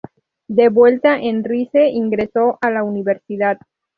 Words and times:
De 0.47 0.69
vuelta 0.69 1.19
en 1.19 1.43
Rize 1.43 1.89
ingresó 1.91 2.57
a 2.61 2.71
la 2.71 2.83
universidad. 2.83 3.59